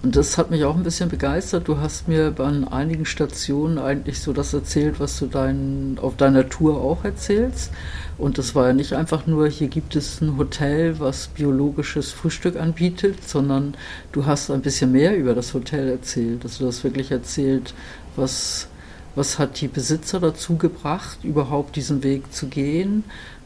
Und 0.03 0.15
das 0.15 0.39
hat 0.39 0.49
mich 0.49 0.63
auch 0.63 0.75
ein 0.75 0.81
bisschen 0.81 1.09
begeistert. 1.09 1.67
Du 1.67 1.77
hast 1.77 2.07
mir 2.07 2.33
an 2.39 2.67
einigen 2.67 3.05
Stationen 3.05 3.77
eigentlich 3.77 4.19
so 4.19 4.33
das 4.33 4.51
erzählt, 4.51 4.99
was 4.99 5.19
du 5.19 5.27
dein, 5.27 5.99
auf 6.01 6.17
deiner 6.17 6.49
Tour 6.49 6.81
auch 6.81 7.05
erzählst. 7.05 7.71
Und 8.17 8.39
das 8.39 8.55
war 8.55 8.67
ja 8.67 8.73
nicht 8.73 8.93
einfach 8.93 9.27
nur, 9.27 9.47
hier 9.47 9.67
gibt 9.67 9.95
es 9.95 10.19
ein 10.19 10.37
Hotel, 10.37 10.99
was 10.99 11.27
biologisches 11.27 12.11
Frühstück 12.11 12.55
anbietet, 12.59 13.27
sondern 13.27 13.75
du 14.11 14.25
hast 14.25 14.49
ein 14.49 14.61
bisschen 14.61 14.91
mehr 14.91 15.15
über 15.15 15.35
das 15.35 15.53
Hotel 15.53 15.89
erzählt. 15.89 16.43
Also 16.43 16.63
du 16.63 16.67
hast 16.69 16.83
wirklich 16.83 17.11
erzählt, 17.11 17.75
was, 18.15 18.67
was 19.13 19.37
hat 19.37 19.61
die 19.61 19.67
Besitzer 19.67 20.19
dazu 20.19 20.55
gebracht, 20.55 21.19
überhaupt 21.23 21.75
diesen 21.75 22.01
Weg 22.03 22.33
zu 22.33 22.47
gehen, 22.47 23.03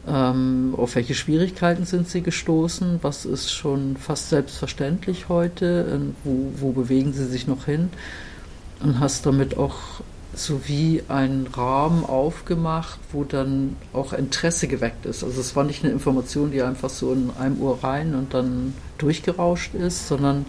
ähm, 0.08 0.74
auf 0.76 0.94
welche 0.94 1.14
Schwierigkeiten 1.14 1.84
sind 1.84 2.08
Sie 2.08 2.22
gestoßen? 2.22 3.00
Was 3.02 3.24
ist 3.24 3.52
schon 3.52 3.96
fast 3.96 4.30
selbstverständlich 4.30 5.28
heute? 5.28 6.00
Wo, 6.22 6.52
wo 6.56 6.72
bewegen 6.72 7.12
Sie 7.12 7.26
sich 7.26 7.46
noch 7.46 7.64
hin? 7.64 7.90
Und 8.80 9.00
hast 9.00 9.26
damit 9.26 9.56
auch 9.56 9.74
so 10.34 10.68
wie 10.68 11.02
einen 11.08 11.46
Rahmen 11.46 12.04
aufgemacht, 12.04 13.00
wo 13.10 13.24
dann 13.24 13.76
auch 13.94 14.12
Interesse 14.12 14.68
geweckt 14.68 15.06
ist. 15.06 15.24
Also 15.24 15.40
es 15.40 15.56
war 15.56 15.64
nicht 15.64 15.82
eine 15.82 15.92
Information, 15.92 16.50
die 16.50 16.62
einfach 16.62 16.90
so 16.90 17.12
in 17.12 17.30
einem 17.38 17.56
Uhr 17.56 17.82
rein 17.82 18.14
und 18.14 18.34
dann 18.34 18.74
durchgerauscht 18.98 19.74
ist, 19.74 20.08
sondern 20.08 20.44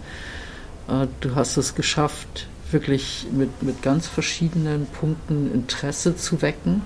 äh, 0.88 1.06
du 1.20 1.34
hast 1.34 1.56
es 1.56 1.74
geschafft, 1.74 2.48
wirklich 2.70 3.26
mit, 3.32 3.62
mit 3.62 3.82
ganz 3.82 4.06
verschiedenen 4.06 4.86
Punkten 4.86 5.50
Interesse 5.52 6.16
zu 6.16 6.42
wecken 6.42 6.82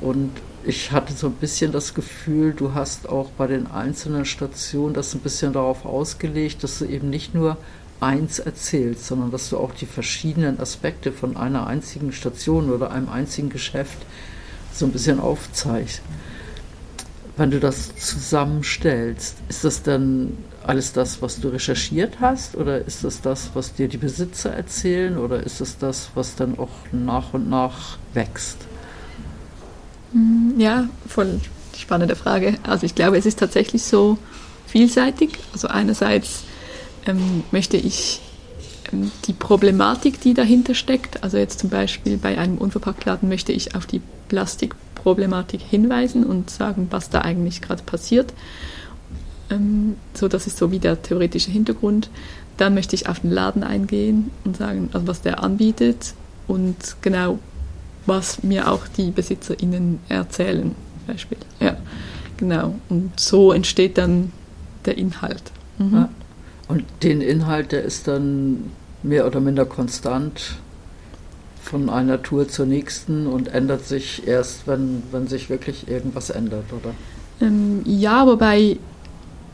und 0.00 0.32
ich 0.64 0.92
hatte 0.92 1.12
so 1.12 1.28
ein 1.28 1.34
bisschen 1.34 1.72
das 1.72 1.94
Gefühl, 1.94 2.52
du 2.52 2.74
hast 2.74 3.08
auch 3.08 3.30
bei 3.30 3.46
den 3.46 3.66
einzelnen 3.66 4.24
Stationen 4.24 4.94
das 4.94 5.14
ein 5.14 5.20
bisschen 5.20 5.52
darauf 5.52 5.84
ausgelegt, 5.84 6.62
dass 6.62 6.78
du 6.78 6.84
eben 6.84 7.10
nicht 7.10 7.34
nur 7.34 7.56
eins 8.00 8.38
erzählst, 8.38 9.06
sondern 9.06 9.30
dass 9.30 9.48
du 9.50 9.58
auch 9.58 9.72
die 9.72 9.86
verschiedenen 9.86 10.60
Aspekte 10.60 11.12
von 11.12 11.36
einer 11.36 11.66
einzigen 11.66 12.12
Station 12.12 12.70
oder 12.70 12.90
einem 12.90 13.08
einzigen 13.08 13.48
Geschäft 13.48 13.98
so 14.72 14.86
ein 14.86 14.92
bisschen 14.92 15.20
aufzeigst. 15.20 16.02
wenn 17.36 17.50
du 17.50 17.60
das 17.60 17.96
zusammenstellst, 17.96 19.36
ist 19.48 19.64
das 19.64 19.82
dann 19.82 20.36
alles 20.64 20.92
das, 20.92 21.22
was 21.22 21.40
du 21.40 21.48
recherchiert 21.48 22.20
hast? 22.20 22.56
Oder 22.56 22.84
ist 22.84 23.04
das 23.04 23.20
das, 23.20 23.50
was 23.54 23.74
dir 23.74 23.88
die 23.88 23.96
Besitzer 23.96 24.52
erzählen? 24.52 25.16
Oder 25.16 25.42
ist 25.42 25.60
es 25.60 25.78
das, 25.78 26.10
was 26.14 26.36
dann 26.36 26.58
auch 26.58 26.68
nach 26.92 27.32
und 27.32 27.48
nach 27.48 27.98
wächst? 28.12 28.58
Hm, 30.12 30.54
ja, 30.58 30.88
voll 31.06 31.40
spannende 31.76 32.16
Frage. 32.16 32.58
Also 32.62 32.86
ich 32.86 32.94
glaube, 32.94 33.16
es 33.18 33.26
ist 33.26 33.38
tatsächlich 33.38 33.82
so 33.82 34.18
vielseitig. 34.66 35.38
Also 35.52 35.68
einerseits 35.68 36.44
ähm, 37.06 37.44
möchte 37.50 37.76
ich 37.76 38.20
ähm, 38.92 39.10
die 39.26 39.32
Problematik, 39.32 40.20
die 40.20 40.34
dahinter 40.34 40.74
steckt, 40.74 41.22
also 41.22 41.36
jetzt 41.36 41.58
zum 41.58 41.70
Beispiel 41.70 42.16
bei 42.16 42.38
einem 42.38 42.58
Unverpacktladen 42.58 43.28
möchte 43.28 43.52
ich 43.52 43.74
auf 43.74 43.86
die 43.86 44.00
Plastikproblematik 44.28 45.60
hinweisen 45.60 46.24
und 46.24 46.50
sagen, 46.50 46.88
was 46.90 47.10
da 47.10 47.22
eigentlich 47.22 47.60
gerade 47.60 47.82
passiert. 47.82 48.32
Ähm, 49.50 49.96
so, 50.14 50.28
das 50.28 50.46
ist 50.46 50.58
so 50.58 50.70
wie 50.70 50.78
der 50.78 51.02
theoretische 51.02 51.50
Hintergrund. 51.50 52.08
Dann 52.56 52.74
möchte 52.74 52.94
ich 52.94 53.08
auf 53.08 53.20
den 53.20 53.30
Laden 53.30 53.64
eingehen 53.64 54.30
und 54.44 54.56
sagen, 54.56 54.90
also 54.92 55.06
was 55.06 55.22
der 55.22 55.42
anbietet 55.42 56.14
und 56.46 56.76
genau, 57.00 57.38
was 58.06 58.42
mir 58.42 58.70
auch 58.70 58.86
die 58.88 59.10
BesitzerInnen 59.10 60.00
erzählen, 60.08 60.74
Beispiel. 61.06 61.38
Ja, 61.60 61.76
genau. 62.36 62.74
Und 62.88 63.18
so 63.18 63.52
entsteht 63.52 63.98
dann 63.98 64.32
der 64.84 64.98
Inhalt. 64.98 65.42
Mhm. 65.78 65.94
Ja. 65.94 66.08
Und 66.68 66.84
den 67.02 67.20
Inhalt, 67.20 67.72
der 67.72 67.82
ist 67.82 68.08
dann 68.08 68.70
mehr 69.02 69.26
oder 69.26 69.40
minder 69.40 69.64
konstant 69.64 70.56
von 71.62 71.90
einer 71.90 72.22
Tour 72.22 72.48
zur 72.48 72.66
nächsten 72.66 73.26
und 73.26 73.48
ändert 73.48 73.86
sich 73.86 74.26
erst, 74.26 74.66
wenn, 74.66 75.02
wenn 75.12 75.26
sich 75.26 75.48
wirklich 75.48 75.88
irgendwas 75.88 76.30
ändert, 76.30 76.64
oder? 76.72 76.94
Ähm, 77.40 77.82
ja, 77.84 78.26
wobei 78.26 78.78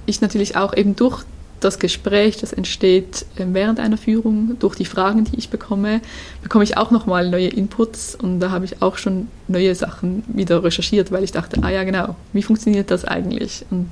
ich 0.06 0.20
natürlich 0.20 0.56
auch 0.56 0.74
eben 0.74 0.96
durch 0.96 1.24
das 1.60 1.78
Gespräch, 1.78 2.36
das 2.38 2.52
entsteht 2.52 3.26
ähm, 3.38 3.54
während 3.54 3.80
einer 3.80 3.96
Führung, 3.96 4.56
durch 4.58 4.76
die 4.76 4.84
Fragen, 4.84 5.24
die 5.24 5.36
ich 5.36 5.50
bekomme, 5.50 6.00
bekomme 6.42 6.64
ich 6.64 6.76
auch 6.76 6.90
nochmal 6.90 7.28
neue 7.28 7.48
Inputs 7.48 8.14
und 8.14 8.40
da 8.40 8.50
habe 8.50 8.64
ich 8.64 8.82
auch 8.82 8.98
schon 8.98 9.28
neue 9.48 9.74
Sachen 9.74 10.24
wieder 10.28 10.62
recherchiert, 10.62 11.10
weil 11.10 11.24
ich 11.24 11.32
dachte, 11.32 11.62
ah 11.62 11.70
ja 11.70 11.84
genau, 11.84 12.16
wie 12.32 12.42
funktioniert 12.42 12.90
das 12.90 13.04
eigentlich? 13.04 13.64
Und 13.70 13.90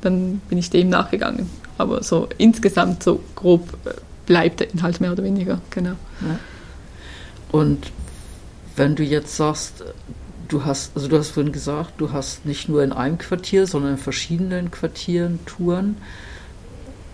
dann 0.00 0.40
bin 0.48 0.58
ich 0.58 0.70
dem 0.70 0.88
nachgegangen. 0.88 1.48
Aber 1.78 2.02
so 2.02 2.28
insgesamt 2.38 3.02
so 3.02 3.20
grob 3.34 3.76
äh, 3.84 3.90
bleibt 4.26 4.60
der 4.60 4.72
Inhalt 4.72 5.00
mehr 5.00 5.12
oder 5.12 5.24
weniger, 5.24 5.60
genau. 5.70 5.96
Ja. 6.20 6.38
Und 7.52 7.90
wenn 8.76 8.94
du 8.94 9.02
jetzt 9.02 9.36
sagst, 9.36 9.84
du 10.48 10.64
hast, 10.64 10.92
also 10.94 11.08
du 11.08 11.18
hast 11.18 11.30
vorhin 11.30 11.52
gesagt, 11.52 11.94
du 11.98 12.12
hast 12.12 12.44
nicht 12.44 12.68
nur 12.68 12.82
in 12.82 12.92
einem 12.92 13.18
Quartier, 13.18 13.66
sondern 13.66 13.92
in 13.92 13.98
verschiedenen 13.98 14.70
Quartieren 14.70 15.40
Touren. 15.46 15.96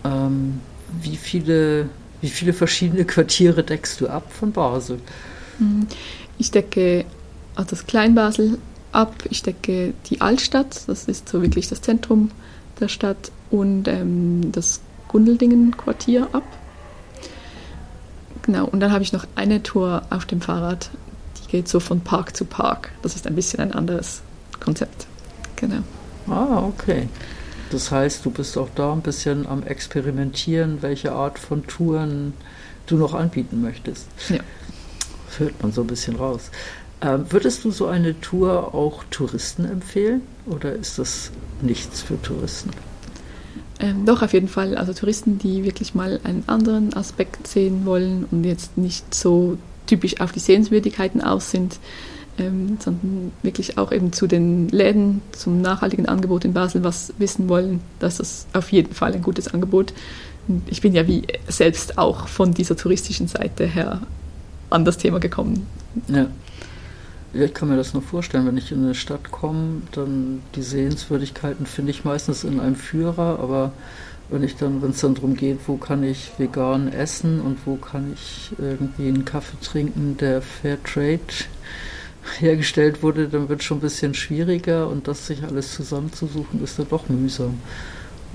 Ähm, 0.03 0.59
wie, 1.01 1.17
viele, 1.17 1.89
wie 2.21 2.29
viele 2.29 2.53
verschiedene 2.53 3.05
Quartiere 3.05 3.63
deckst 3.63 4.01
du 4.01 4.07
ab 4.07 4.31
von 4.31 4.51
Basel? 4.51 4.99
Hm, 5.57 5.87
ich 6.37 6.51
decke 6.51 7.05
also 7.55 7.69
das 7.71 7.85
Kleinbasel 7.85 8.57
ab, 8.91 9.13
ich 9.29 9.43
decke 9.43 9.93
die 10.09 10.21
Altstadt, 10.21 10.87
das 10.87 11.05
ist 11.05 11.29
so 11.29 11.41
wirklich 11.41 11.69
das 11.69 11.81
Zentrum 11.81 12.31
der 12.79 12.87
Stadt, 12.87 13.31
und 13.53 13.87
ähm, 13.87 14.51
das 14.51 14.81
Gundeldingen-Quartier 15.09 16.27
ab. 16.33 16.43
Genau, 18.41 18.65
und 18.65 18.79
dann 18.79 18.91
habe 18.91 19.03
ich 19.03 19.13
noch 19.13 19.27
eine 19.35 19.61
Tour 19.61 20.01
auf 20.09 20.25
dem 20.25 20.41
Fahrrad, 20.41 20.89
die 21.37 21.51
geht 21.51 21.69
so 21.69 21.79
von 21.79 22.01
Park 22.01 22.35
zu 22.35 22.45
Park. 22.45 22.91
Das 23.03 23.15
ist 23.15 23.27
ein 23.27 23.35
bisschen 23.35 23.59
ein 23.59 23.73
anderes 23.73 24.21
Konzept. 24.59 25.05
Genau. 25.55 25.83
Ah, 26.27 26.63
okay. 26.65 27.07
Das 27.73 27.89
heißt, 27.89 28.23
du 28.23 28.29
bist 28.29 28.55
auch 28.57 28.69
da 28.75 28.93
ein 28.93 29.01
bisschen 29.01 29.47
am 29.47 29.63
Experimentieren, 29.63 30.81
welche 30.81 31.11
Art 31.11 31.39
von 31.39 31.65
Touren 31.65 32.33
du 32.85 32.97
noch 32.97 33.15
anbieten 33.15 33.63
möchtest. 33.63 34.05
Ja. 34.29 34.37
Das 35.27 35.39
hört 35.39 35.63
man 35.63 35.71
so 35.71 35.81
ein 35.81 35.87
bisschen 35.87 36.15
raus. 36.15 36.51
Ähm, 37.01 37.25
würdest 37.31 37.65
du 37.65 37.71
so 37.71 37.87
eine 37.87 38.19
Tour 38.21 38.75
auch 38.75 39.03
Touristen 39.09 39.65
empfehlen 39.65 40.21
oder 40.45 40.73
ist 40.73 40.99
das 40.99 41.31
nichts 41.63 42.03
für 42.03 42.21
Touristen? 42.21 42.69
Ähm, 43.79 44.05
doch, 44.05 44.21
auf 44.21 44.33
jeden 44.33 44.49
Fall. 44.49 44.77
Also 44.77 44.93
Touristen, 44.93 45.39
die 45.39 45.63
wirklich 45.63 45.95
mal 45.95 46.19
einen 46.23 46.43
anderen 46.45 46.93
Aspekt 46.93 47.47
sehen 47.47 47.87
wollen 47.87 48.27
und 48.29 48.43
jetzt 48.43 48.77
nicht 48.77 49.15
so 49.15 49.57
typisch 49.87 50.21
auf 50.21 50.31
die 50.31 50.39
Sehenswürdigkeiten 50.39 51.21
aus 51.21 51.49
sind, 51.49 51.79
ähm, 52.37 52.77
sondern 52.79 53.31
wirklich 53.41 53.77
auch 53.77 53.91
eben 53.91 54.13
zu 54.13 54.27
den 54.27 54.69
Läden, 54.69 55.21
zum 55.31 55.61
nachhaltigen 55.61 56.07
Angebot 56.07 56.45
in 56.45 56.53
Basel 56.53 56.83
was 56.83 57.13
wissen 57.17 57.49
wollen, 57.49 57.81
das 57.99 58.19
ist 58.19 58.47
auf 58.53 58.71
jeden 58.71 58.93
Fall 58.93 59.13
ein 59.13 59.21
gutes 59.21 59.53
Angebot. 59.53 59.93
Und 60.47 60.63
ich 60.67 60.81
bin 60.81 60.93
ja 60.93 61.07
wie 61.07 61.23
selbst 61.47 61.97
auch 61.97 62.27
von 62.27 62.53
dieser 62.53 62.75
touristischen 62.75 63.27
Seite 63.27 63.65
her 63.65 64.01
an 64.69 64.83
das 64.85 64.97
Thema 64.97 65.19
gekommen. 65.19 65.67
Ja. 66.07 66.27
Ja, 67.33 67.45
ich 67.45 67.53
kann 67.55 67.69
mir 67.69 67.77
das 67.77 67.93
nur 67.93 68.03
vorstellen, 68.03 68.45
wenn 68.45 68.57
ich 68.57 68.71
in 68.71 68.83
eine 68.83 68.93
Stadt 68.93 69.31
komme, 69.31 69.81
dann 69.93 70.43
die 70.53 70.61
Sehenswürdigkeiten 70.61 71.65
finde 71.65 71.89
ich 71.89 72.05
meistens 72.05 72.43
in 72.43 72.59
einem 72.59 72.75
Führer, 72.75 73.39
aber 73.39 73.71
wenn 74.29 74.43
ich 74.43 74.55
dann, 74.55 74.83
wenn 74.83 74.91
es 74.91 75.01
dann 75.01 75.15
darum 75.15 75.35
geht, 75.35 75.57
wo 75.65 75.77
kann 75.77 76.03
ich 76.03 76.31
vegan 76.37 76.93
essen 76.93 77.41
und 77.41 77.57
wo 77.65 77.75
kann 77.75 78.13
ich 78.13 78.51
irgendwie 78.59 79.07
einen 79.07 79.25
Kaffee 79.25 79.57
trinken, 79.63 80.15
der 80.17 80.43
Fair 80.43 80.81
Trade 80.83 81.19
hergestellt 82.39 83.03
wurde, 83.03 83.27
dann 83.27 83.49
wird 83.49 83.61
es 83.61 83.65
schon 83.65 83.77
ein 83.77 83.81
bisschen 83.81 84.13
schwieriger 84.13 84.87
und 84.87 85.07
das 85.07 85.27
sich 85.27 85.43
alles 85.43 85.73
zusammenzusuchen, 85.73 86.63
ist 86.63 86.79
dann 86.79 86.87
doch 86.89 87.09
mühsam. 87.09 87.59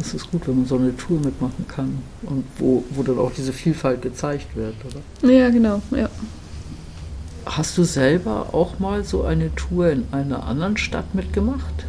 Es 0.01 0.15
ist 0.15 0.31
gut, 0.31 0.47
wenn 0.47 0.57
man 0.59 0.67
so 0.67 0.77
eine 0.77 0.97
Tour 0.97 1.19
mitmachen 1.19 1.67
kann 1.67 1.99
und 2.23 2.45
wo, 2.59 2.85
wo 2.91 3.03
dann 3.03 3.19
auch 3.19 3.33
diese 3.37 3.53
Vielfalt 3.53 4.03
gezeigt 4.03 4.55
wird, 4.55 4.75
oder? 4.85 5.33
Ja, 5.33 5.51
genau, 5.51 5.83
ja. 5.91 6.09
Hast 7.45 7.77
du 7.79 7.85
selber 7.85 8.51
auch 8.53 8.79
mal 8.79 9.05
so 9.05 9.25
eine 9.25 9.55
Tour 9.55 9.91
in 9.91 10.05
einer 10.13 10.45
anderen 10.45 10.77
Stadt 10.77 11.15
mitgemacht? 11.15 11.87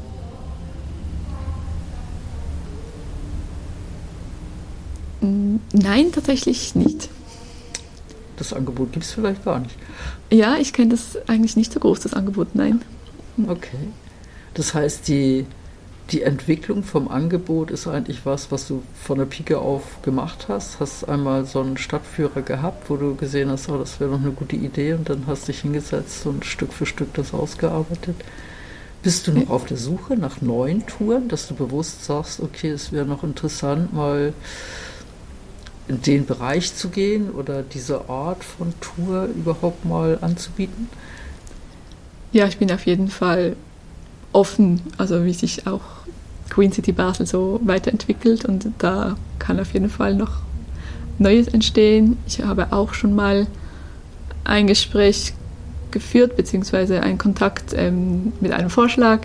Nein, 5.22 6.12
tatsächlich 6.12 6.76
nicht. 6.76 7.10
Das 8.40 8.54
Angebot 8.54 8.92
gibt 8.94 9.06
es 9.06 9.12
vielleicht 9.12 9.46
gar 9.46 9.60
nicht. 9.60 9.76
Ja, 10.32 10.58
ich 10.58 10.74
kenne 10.74 10.90
das 10.90 11.18
eigentlich 11.28 11.56
nicht 11.56 11.72
so 11.72 11.80
groß, 11.80 12.00
das 12.00 12.14
Angebot, 12.14 12.56
nein. 12.56 12.82
Okay. 13.48 13.90
Das 14.56 14.74
heißt, 14.74 15.08
die 15.08 15.46
die 16.12 16.24
Entwicklung 16.24 16.84
vom 16.84 17.08
Angebot 17.08 17.70
ist 17.70 17.88
eigentlich 17.88 18.26
was, 18.26 18.52
was 18.52 18.68
du 18.68 18.82
von 18.96 19.20
der 19.20 19.26
Pike 19.26 19.60
auf 19.60 20.02
gemacht 20.02 20.48
hast. 20.48 20.80
Hast 20.80 21.08
einmal 21.08 21.46
so 21.46 21.62
einen 21.62 21.78
Stadtführer 21.78 22.42
gehabt, 22.42 22.90
wo 22.90 22.96
du 22.96 23.16
gesehen 23.16 23.50
hast, 23.52 23.70
oh, 23.70 23.78
das 23.78 24.00
wäre 24.00 24.10
noch 24.10 24.22
eine 24.22 24.32
gute 24.32 24.56
Idee 24.56 24.94
und 24.94 25.10
dann 25.10 25.26
hast 25.28 25.48
dich 25.48 25.62
hingesetzt 25.62 26.26
und 26.26 26.46
Stück 26.46 26.74
für 26.74 26.86
Stück 26.86 27.14
das 27.14 27.34
ausgearbeitet. 27.34 28.16
Bist 29.04 29.28
du 29.28 29.32
noch 29.32 29.50
auf 29.50 29.66
der 29.66 29.78
Suche 29.78 30.18
nach 30.18 30.42
neuen 30.42 30.86
Touren, 30.86 31.30
dass 31.30 31.48
du 31.48 31.54
bewusst 31.54 32.04
sagst, 32.04 32.42
okay, 32.42 32.70
es 32.72 32.92
wäre 32.92 33.06
noch 33.06 33.24
interessant, 33.24 33.94
mal 33.94 34.34
in 35.90 36.02
den 36.04 36.26
Bereich 36.26 36.76
zu 36.76 36.90
gehen 36.90 37.32
oder 37.32 37.64
diese 37.64 38.10
Art 38.10 38.44
von 38.44 38.74
Tour 38.80 39.26
überhaupt 39.26 39.86
mal 39.86 40.20
anzubieten? 40.22 40.88
Ja, 42.32 42.46
ich 42.46 42.60
bin 42.60 42.72
auf 42.72 42.86
jeden 42.86 43.10
Fall 43.10 43.56
offen, 44.32 44.82
also 45.00 45.26
wie 45.26 45.34
sich 45.34 45.66
auch 45.66 45.82
Queen 46.52 46.72
City 46.72 46.92
Basel 46.92 47.26
so 47.26 47.60
weiterentwickelt 47.64 48.46
und 48.46 48.68
da 48.78 49.16
kann 49.40 49.60
auf 49.60 49.74
jeden 49.74 49.90
Fall 49.90 50.14
noch 50.14 50.42
Neues 51.18 51.48
entstehen. 51.48 52.18
Ich 52.28 52.44
habe 52.44 52.72
auch 52.72 52.94
schon 52.94 53.16
mal 53.16 53.48
ein 54.44 54.68
Gespräch 54.68 55.34
geführt, 55.90 56.38
beziehungsweise 56.38 57.02
einen 57.02 57.18
Kontakt 57.18 57.74
ähm, 57.76 58.32
mit 58.42 58.52
einem 58.52 58.70
Vorschlag, 58.70 59.22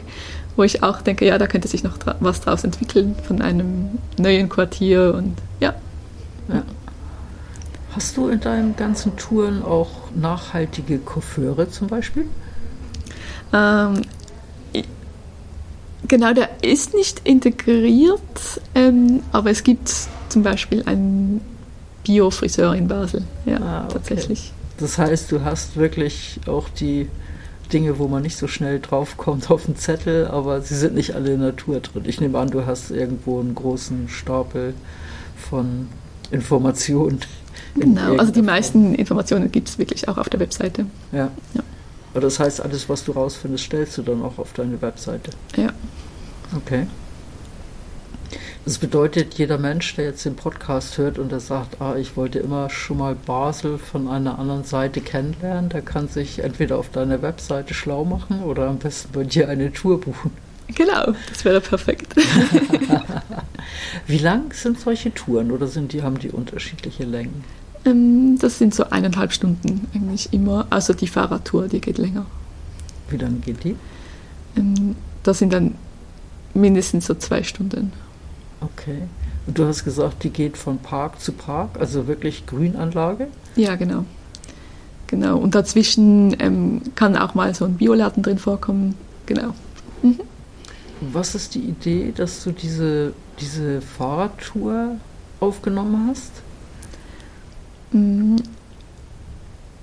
wo 0.57 0.63
ich 0.63 0.83
auch 0.83 1.03
denke, 1.03 1.27
ja, 1.27 1.37
da 1.37 1.47
könnte 1.47 1.69
sich 1.69 1.85
noch 1.85 1.99
was 2.21 2.41
draus 2.41 2.65
entwickeln 2.65 3.15
von 3.23 3.43
einem 3.43 3.99
neuen 4.17 4.49
Quartier 4.49 5.15
und 5.15 5.35
ja. 5.61 5.75
Ja. 6.49 6.63
Hast 7.95 8.17
du 8.17 8.29
in 8.29 8.41
deinen 8.41 8.75
ganzen 8.75 9.17
Touren 9.17 9.63
auch 9.63 9.91
nachhaltige 10.15 10.99
Coiffeure 10.99 11.71
zum 11.71 11.87
Beispiel? 11.87 12.27
Ähm, 13.53 14.03
Genau, 16.07 16.35
der 16.35 16.63
ist 16.63 16.95
nicht 16.95 17.23
integriert, 17.25 18.21
ähm, 18.75 19.23
aber 19.33 19.51
es 19.51 19.63
gibt 19.63 19.91
zum 20.29 20.43
Beispiel 20.43 20.83
einen 20.85 21.41
Bio-Friseur 22.05 22.75
in 22.75 22.89
Basel. 22.89 23.23
Ja, 23.47 23.59
ah, 23.61 23.85
okay. 23.85 23.95
tatsächlich. 23.95 24.53
Das 24.79 24.99
heißt, 24.99 25.33
du 25.33 25.45
hast 25.45 25.77
wirklich 25.77 26.41
auch 26.47 26.69
die 26.69 27.09
Dinge, 27.73 27.99
wo 27.99 28.07
man 28.07 28.23
nicht 28.23 28.37
so 28.37 28.49
schnell 28.49 28.81
draufkommt 28.81 29.51
auf 29.51 29.65
den 29.65 29.77
Zettel, 29.77 30.27
aber 30.27 30.61
sie 30.61 30.75
sind 30.75 30.95
nicht 30.95 31.15
alle 31.15 31.35
in 31.35 31.41
Natur 31.41 31.81
drin. 31.81 32.03
Ich 32.07 32.21
nehme 32.21 32.39
an, 32.39 32.51
du 32.51 32.67
hast 32.67 32.91
irgendwo 32.91 33.41
einen 33.41 33.55
großen 33.55 34.09
Stapel 34.09 34.75
von 35.37 35.89
Informationen. 36.35 37.21
Genau, 37.75 38.17
also 38.17 38.33
die 38.33 38.43
meisten 38.43 38.95
Informationen 38.95 39.51
gibt 39.51 39.69
es 39.69 39.79
wirklich 39.79 40.09
auch 40.09 40.19
auf 40.19 40.29
der 40.29 40.41
Webseite. 40.41 40.87
Ja. 41.13 41.31
ja. 41.55 41.63
Aber 42.13 42.21
das 42.21 42.39
heißt, 42.39 42.61
alles, 42.61 42.89
was 42.89 43.05
du 43.05 43.13
rausfindest, 43.13 43.65
stellst 43.65 43.99
du 43.99 44.03
dann 44.03 44.23
auch 44.23 44.39
auf 44.39 44.53
deine 44.53 44.81
Webseite. 44.81 45.31
Ja. 45.57 45.71
Okay. 46.57 46.87
Das 48.65 48.79
bedeutet, 48.79 49.35
jeder 49.35 49.59
Mensch, 49.59 49.95
der 49.97 50.07
jetzt 50.07 50.25
den 50.25 50.37
Podcast 50.37 50.97
hört 50.97 51.19
und 51.19 51.31
der 51.31 51.41
sagt, 51.41 51.83
ah, 51.83 51.97
ich 51.97 52.17
wollte 52.17 52.39
immer 52.39 52.71
schon 52.71 52.99
mal 52.99 53.15
Basel 53.15 53.77
von 53.77 54.09
einer 54.09 54.39
anderen 54.39 54.65
Seite 54.65 55.01
kennenlernen, 55.01 55.69
der 55.69 55.83
kann 55.83 56.09
sich 56.09 56.39
entweder 56.39 56.79
auf 56.79 56.89
deiner 56.89 57.21
Webseite 57.21 57.75
schlau 57.75 58.05
machen 58.05 58.43
oder 58.43 58.69
am 58.69 58.79
besten 58.79 59.13
bei 59.13 59.25
dir 59.25 59.49
eine 59.49 59.73
Tour 59.73 60.01
buchen. 60.01 60.31
Genau, 60.69 61.15
das 61.29 61.45
wäre 61.45 61.61
perfekt. 61.61 62.15
Wie 64.07 64.19
lang 64.19 64.53
sind 64.53 64.81
solche 64.81 65.13
Touren 65.13 65.51
oder 65.51 65.67
sind 65.67 65.93
die, 65.93 66.03
haben 66.03 66.19
die 66.19 66.31
unterschiedliche 66.31 67.05
Längen? 67.05 67.45
Ähm, 67.85 68.39
das 68.39 68.59
sind 68.59 68.75
so 68.75 68.85
eineinhalb 68.91 69.33
Stunden 69.33 69.87
eigentlich 69.95 70.33
immer. 70.33 70.67
Also 70.71 70.95
die 70.95 71.07
Fahrradtour, 71.07 71.69
die 71.69 71.81
geht 71.81 71.99
länger. 71.99 72.27
Wie 73.11 73.17
lange 73.17 73.37
geht 73.37 73.65
die? 73.65 73.77
Ähm, 74.57 74.97
das 75.23 75.39
sind 75.39 75.53
dann 75.53 75.75
mindestens 76.55 77.07
so 77.07 77.15
zwei 77.15 77.43
Stunden. 77.43 77.93
Okay. 78.61 79.03
Und 79.47 79.59
du 79.59 79.67
hast 79.67 79.85
gesagt, 79.85 80.25
die 80.25 80.31
geht 80.31 80.57
von 80.57 80.79
Park 80.79 81.21
zu 81.21 81.33
Park, 81.33 81.79
also 81.79 82.07
wirklich 82.07 82.47
Grünanlage? 82.47 83.29
Ja, 83.57 83.77
genau. 83.77 84.05
Genau. 85.07 85.37
Und 85.37 85.55
dazwischen 85.55 86.35
ähm, 86.41 86.81
kann 86.95 87.17
auch 87.17 87.35
mal 87.35 87.55
so 87.55 87.67
ein 87.67 87.75
Bioladen 87.75 88.23
drin 88.23 88.39
vorkommen. 88.39 88.95
Genau. 89.27 89.55
Mhm. 90.03 90.21
Was 91.13 91.35
ist 91.35 91.55
die 91.55 91.61
Idee, 91.61 92.13
dass 92.15 92.45
du 92.45 92.53
diese, 92.53 93.13
diese 93.41 93.81
Fahrradtour 93.81 94.97
aufgenommen 95.41 96.09
hast? 96.09 96.33
Mm, 97.93 98.37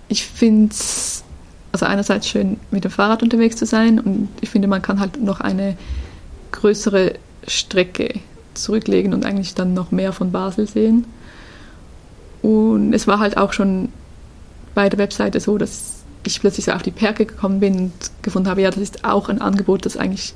ich 0.07 0.25
finde 0.25 0.71
es 0.71 1.23
also 1.71 1.85
einerseits 1.85 2.27
schön, 2.27 2.59
mit 2.69 2.83
dem 2.83 2.91
Fahrrad 2.91 3.23
unterwegs 3.23 3.55
zu 3.55 3.65
sein 3.65 3.99
und 3.99 4.29
ich 4.41 4.49
finde, 4.49 4.67
man 4.67 4.81
kann 4.81 4.99
halt 4.99 5.21
noch 5.21 5.39
eine 5.39 5.77
größere 6.51 7.13
Strecke 7.47 8.19
zurücklegen 8.53 9.13
und 9.13 9.25
eigentlich 9.25 9.55
dann 9.55 9.73
noch 9.73 9.91
mehr 9.91 10.11
von 10.11 10.31
Basel 10.31 10.67
sehen. 10.67 11.05
Und 12.41 12.93
es 12.93 13.07
war 13.07 13.19
halt 13.19 13.37
auch 13.37 13.53
schon 13.53 13.89
bei 14.75 14.89
der 14.89 14.99
Webseite 14.99 15.39
so, 15.39 15.57
dass 15.57 16.03
ich 16.25 16.39
plötzlich 16.41 16.65
so 16.65 16.73
auf 16.73 16.81
die 16.81 16.91
Perke 16.91 17.25
gekommen 17.25 17.59
bin 17.59 17.75
und 17.79 17.93
gefunden 18.21 18.49
habe, 18.49 18.61
ja, 18.61 18.69
das 18.69 18.79
ist 18.79 19.05
auch 19.05 19.29
ein 19.29 19.41
Angebot, 19.41 19.85
das 19.85 19.97
eigentlich 19.97 20.33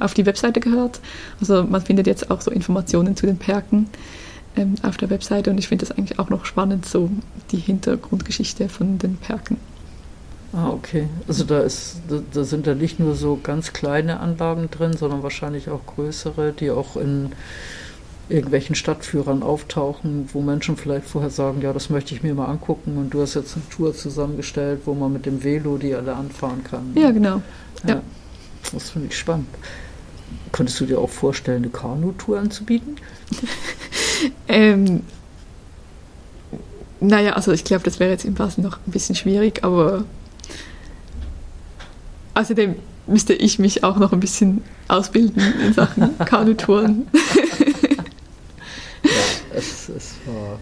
auf 0.00 0.14
die 0.14 0.26
Webseite 0.26 0.60
gehört. 0.60 1.00
Also 1.40 1.64
man 1.64 1.82
findet 1.82 2.06
jetzt 2.06 2.30
auch 2.30 2.40
so 2.40 2.50
Informationen 2.50 3.16
zu 3.16 3.26
den 3.26 3.38
Perken 3.38 3.88
ähm, 4.56 4.74
auf 4.82 4.96
der 4.96 5.10
Webseite 5.10 5.50
und 5.50 5.58
ich 5.58 5.68
finde 5.68 5.86
das 5.86 5.96
eigentlich 5.96 6.18
auch 6.18 6.30
noch 6.30 6.44
spannend, 6.44 6.86
so 6.86 7.10
die 7.50 7.58
Hintergrundgeschichte 7.58 8.68
von 8.68 8.98
den 8.98 9.16
Perken. 9.16 9.56
Ah, 10.52 10.70
okay. 10.70 11.08
Also 11.26 11.44
da 11.44 11.60
ist, 11.60 11.96
da, 12.08 12.20
da, 12.32 12.44
sind 12.44 12.66
da 12.66 12.74
nicht 12.74 13.00
nur 13.00 13.16
so 13.16 13.38
ganz 13.42 13.72
kleine 13.72 14.20
Anlagen 14.20 14.70
drin, 14.70 14.96
sondern 14.96 15.24
wahrscheinlich 15.24 15.68
auch 15.68 15.84
größere, 15.84 16.52
die 16.52 16.70
auch 16.70 16.96
in 16.96 17.32
irgendwelchen 18.28 18.74
Stadtführern 18.76 19.42
auftauchen, 19.42 20.28
wo 20.32 20.40
Menschen 20.40 20.76
vielleicht 20.76 21.06
vorher 21.06 21.30
sagen, 21.30 21.60
ja, 21.60 21.72
das 21.72 21.90
möchte 21.90 22.14
ich 22.14 22.22
mir 22.22 22.34
mal 22.34 22.46
angucken 22.46 22.96
und 22.96 23.10
du 23.12 23.20
hast 23.20 23.34
jetzt 23.34 23.56
eine 23.56 23.68
Tour 23.68 23.94
zusammengestellt, 23.94 24.82
wo 24.84 24.94
man 24.94 25.12
mit 25.12 25.26
dem 25.26 25.42
Velo 25.42 25.76
die 25.76 25.94
alle 25.94 26.14
anfahren 26.14 26.62
kann. 26.64 26.92
Ja, 26.94 27.10
genau. 27.10 27.42
Ja. 27.86 27.96
ja. 27.96 28.02
Das 28.72 28.90
finde 28.90 29.08
ich 29.08 29.18
spannend. 29.18 29.48
Könntest 30.54 30.80
du 30.80 30.86
dir 30.86 30.98
auch 30.98 31.10
vorstellen, 31.10 31.64
eine 31.64 31.72
Kanutour 31.72 32.38
anzubieten? 32.38 32.96
ähm, 34.48 35.02
naja, 37.00 37.32
also 37.32 37.52
ich 37.52 37.64
glaube, 37.64 37.84
das 37.84 38.00
wäre 38.00 38.10
jetzt 38.10 38.24
im 38.24 38.34
Basel 38.34 38.62
noch 38.62 38.78
ein 38.86 38.92
bisschen 38.92 39.14
schwierig, 39.14 39.64
aber 39.64 40.04
Außerdem 42.34 42.74
müsste 43.06 43.32
ich 43.32 43.58
mich 43.58 43.84
auch 43.84 43.96
noch 43.96 44.12
ein 44.12 44.20
bisschen 44.20 44.62
ausbilden 44.88 45.40
in 45.64 45.72
Sachen 45.72 46.18
Kanutouren. 46.24 47.06
ja, 49.04 49.10
es, 49.54 49.88
es, 49.88 50.14
war, 50.26 50.58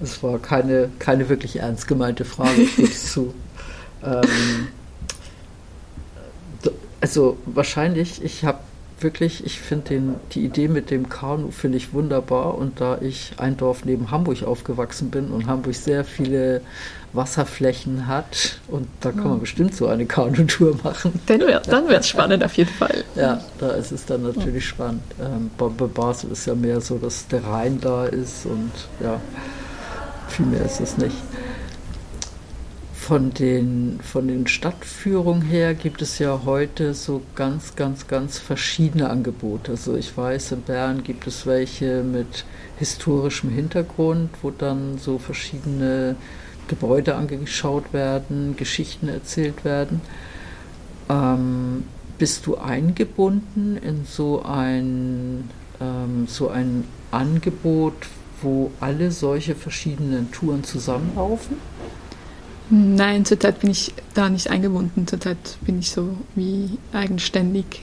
es 0.00 0.22
war 0.22 0.38
keine, 0.38 0.90
keine 1.00 1.28
wirklich 1.28 1.56
ernst 1.56 1.88
gemeinte 1.88 2.24
Frage, 2.24 2.62
ich 2.62 2.76
gebe 2.76 2.88
es 2.88 3.12
zu. 3.12 3.34
Ähm, 4.04 4.68
also 7.00 7.36
wahrscheinlich, 7.46 8.22
ich 8.22 8.44
habe 8.44 8.58
wirklich, 9.00 9.44
ich 9.44 9.60
finde 9.60 10.16
die 10.32 10.44
Idee 10.44 10.68
mit 10.68 10.90
dem 10.90 11.08
Kanu 11.08 11.50
finde 11.50 11.76
ich 11.76 11.92
wunderbar 11.92 12.56
und 12.56 12.80
da 12.80 12.98
ich 13.00 13.32
ein 13.36 13.56
Dorf 13.56 13.84
neben 13.84 14.10
Hamburg 14.10 14.42
aufgewachsen 14.42 15.10
bin 15.10 15.30
und 15.30 15.46
Hamburg 15.46 15.74
sehr 15.74 16.04
viele 16.04 16.62
Wasserflächen 17.12 18.06
hat 18.06 18.60
und 18.68 18.88
da 19.00 19.12
kann 19.12 19.28
man 19.28 19.40
bestimmt 19.40 19.74
so 19.74 19.86
eine 19.86 20.06
Kanutour 20.06 20.76
machen. 20.82 21.20
Dann 21.26 21.88
wird 21.88 22.00
es 22.00 22.08
spannend 22.08 22.44
auf 22.44 22.54
jeden 22.54 22.72
Fall. 22.72 23.04
Ja, 23.16 23.40
da 23.58 23.70
ist 23.70 23.92
es 23.92 24.04
dann 24.04 24.22
natürlich 24.22 24.66
spannend. 24.66 25.02
Ähm, 25.18 25.50
bei, 25.56 25.68
bei 25.68 25.86
Basel 25.86 26.32
ist 26.32 26.46
ja 26.46 26.54
mehr 26.54 26.82
so, 26.82 26.98
dass 26.98 27.26
der 27.28 27.42
Rhein 27.44 27.80
da 27.80 28.04
ist 28.04 28.44
und 28.44 28.72
ja, 29.00 29.18
viel 30.28 30.44
mehr 30.44 30.62
ist 30.62 30.80
es 30.80 30.98
nicht. 30.98 31.16
Von 33.06 33.32
den, 33.32 34.00
von 34.02 34.26
den 34.26 34.48
Stadtführungen 34.48 35.42
her 35.42 35.74
gibt 35.74 36.02
es 36.02 36.18
ja 36.18 36.40
heute 36.44 36.92
so 36.92 37.22
ganz, 37.36 37.76
ganz, 37.76 38.08
ganz 38.08 38.40
verschiedene 38.40 39.08
Angebote. 39.10 39.70
Also 39.70 39.94
ich 39.94 40.16
weiß, 40.16 40.50
in 40.50 40.62
Bern 40.62 41.04
gibt 41.04 41.24
es 41.28 41.46
welche 41.46 42.02
mit 42.02 42.44
historischem 42.80 43.50
Hintergrund, 43.50 44.30
wo 44.42 44.50
dann 44.50 44.98
so 44.98 45.18
verschiedene 45.18 46.16
Gebäude 46.66 47.14
angeschaut 47.14 47.92
werden, 47.92 48.56
Geschichten 48.56 49.06
erzählt 49.06 49.64
werden. 49.64 50.00
Ähm, 51.08 51.84
bist 52.18 52.44
du 52.44 52.56
eingebunden 52.56 53.76
in 53.76 54.04
so 54.04 54.42
ein, 54.42 55.48
ähm, 55.80 56.26
so 56.26 56.48
ein 56.48 56.82
Angebot, 57.12 58.08
wo 58.42 58.72
alle 58.80 59.12
solche 59.12 59.54
verschiedenen 59.54 60.32
Touren 60.32 60.64
zusammenlaufen? 60.64 61.56
Nein, 62.70 63.24
zurzeit 63.24 63.60
bin 63.60 63.70
ich 63.70 63.94
da 64.14 64.28
nicht 64.28 64.50
eingebunden. 64.50 65.06
Zurzeit 65.06 65.36
bin 65.60 65.78
ich 65.78 65.90
so 65.90 66.16
wie 66.34 66.78
eigenständig 66.92 67.82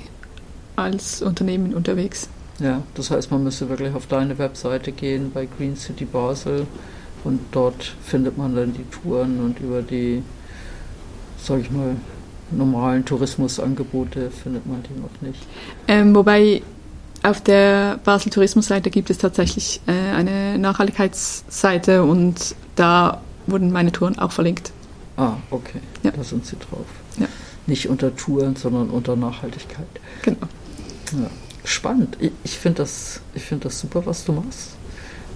als 0.75 1.21
Unternehmen 1.21 1.73
unterwegs. 1.73 2.27
Ja, 2.59 2.83
das 2.95 3.09
heißt, 3.09 3.31
man 3.31 3.43
müsste 3.43 3.69
wirklich 3.69 3.93
auf 3.93 4.07
deine 4.07 4.37
Webseite 4.37 4.91
gehen 4.91 5.31
bei 5.33 5.47
Green 5.57 5.75
City 5.75 6.05
Basel 6.05 6.67
und 7.23 7.39
dort 7.51 7.95
findet 8.03 8.37
man 8.37 8.55
dann 8.55 8.73
die 8.73 8.83
Touren 8.83 9.39
und 9.39 9.59
über 9.59 9.81
die, 9.81 10.21
sag 11.37 11.61
ich 11.61 11.71
mal, 11.71 11.95
normalen 12.51 13.05
Tourismusangebote 13.05 14.29
findet 14.31 14.65
man 14.67 14.83
die 14.83 14.99
noch 14.99 15.21
nicht. 15.21 15.41
Ähm, 15.87 16.13
wobei 16.13 16.61
auf 17.23 17.41
der 17.41 17.99
Basel 18.03 18.31
Tourismusseite 18.31 18.89
gibt 18.89 19.09
es 19.09 19.17
tatsächlich 19.17 19.81
äh, 19.87 19.91
eine 19.91 20.57
Nachhaltigkeitsseite 20.59 22.03
und 22.03 22.55
da 22.75 23.21
wurden 23.47 23.71
meine 23.71 23.91
Touren 23.91 24.17
auch 24.19 24.31
verlinkt. 24.31 24.71
Ah, 25.17 25.37
okay. 25.51 25.79
Ja. 26.03 26.11
Da 26.11 26.23
sind 26.23 26.45
sie 26.45 26.57
drauf. 26.57 26.85
Ja. 27.17 27.27
Nicht 27.67 27.87
unter 27.87 28.15
Touren, 28.15 28.55
sondern 28.55 28.89
unter 28.89 29.15
Nachhaltigkeit. 29.15 29.87
Genau. 30.23 30.47
Ja. 31.11 31.29
Spannend. 31.63 32.17
Ich, 32.19 32.31
ich 32.43 32.57
finde 32.57 32.79
das, 32.79 33.21
find 33.35 33.63
das 33.63 33.79
super, 33.79 34.05
was 34.05 34.25
du 34.25 34.33
machst. 34.33 34.71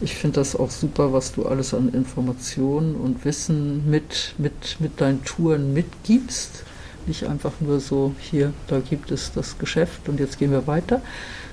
Ich 0.01 0.15
finde 0.15 0.39
das 0.39 0.55
auch 0.55 0.69
super, 0.69 1.13
was 1.13 1.31
du 1.31 1.45
alles 1.45 1.73
an 1.73 1.89
Informationen 1.89 2.95
und 2.95 3.25
Wissen 3.25 3.89
mit, 3.89 4.35
mit, 4.37 4.77
mit 4.79 5.01
deinen 5.01 5.23
Touren 5.23 5.73
mitgibst. 5.73 6.63
Nicht 7.07 7.25
einfach 7.25 7.53
nur 7.61 7.79
so, 7.79 8.13
hier, 8.19 8.53
da 8.67 8.79
gibt 8.79 9.11
es 9.11 9.31
das 9.31 9.57
Geschäft 9.57 10.09
und 10.09 10.19
jetzt 10.19 10.37
gehen 10.37 10.51
wir 10.51 10.67
weiter, 10.67 11.01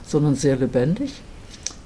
sondern 0.06 0.34
sehr 0.34 0.56
lebendig. 0.56 1.22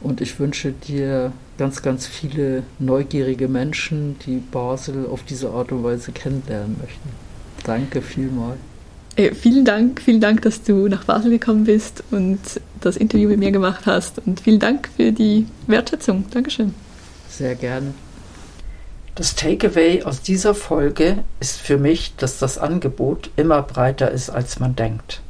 Und 0.01 0.21
ich 0.21 0.41
wünsche 0.41 0.73
dir 0.73 1.33
ganz, 1.59 1.83
ganz 1.83 2.07
viele 2.07 2.63
neugierige 2.79 3.49
Menschen, 3.49 4.17
die 4.25 4.37
Basel 4.37 5.07
auf 5.07 5.25
diese 5.25 5.51
Art 5.51 5.73
und 5.73 5.85
Weise 5.85 6.13
kennenlernen 6.13 6.77
möchten. 6.81 7.11
Danke 7.65 8.01
vielmals. 8.01 8.59
Äh, 9.17 9.35
vielen 9.35 9.65
Dank, 9.65 10.01
vielen 10.01 10.21
Dank, 10.21 10.43
dass 10.43 10.63
du 10.63 10.87
nach 10.87 11.05
Basel 11.05 11.31
gekommen 11.33 11.65
bist 11.65 12.05
und 12.13 12.39
das 12.81 12.97
Interview 12.97 13.29
mit 13.29 13.41
mir 13.41 13.51
gemacht 13.51 13.85
hast. 13.87 14.21
Und 14.25 14.41
vielen 14.41 14.61
Dank 14.61 14.89
für 14.97 15.11
die 15.11 15.47
Wertschätzung. 15.67 16.25
Dankeschön. 16.31 16.73
Sehr 17.29 17.57
gerne. 17.57 17.93
Das 19.17 19.35
Takeaway 19.35 20.05
aus 20.05 20.23
dieser 20.23 20.55
Folge 20.55 21.25
ist 21.41 21.59
für 21.59 21.77
mich, 21.77 22.15
dass 22.17 22.39
das 22.39 22.57
Angebot 22.57 23.31
immer 23.35 23.63
breiter 23.63 24.13
ist, 24.13 24.31
als 24.31 24.61
man 24.61 24.77
denkt. 24.77 25.21